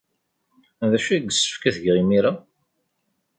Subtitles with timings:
[0.91, 2.31] D acu ay yessefk ad t-geɣ imir-a?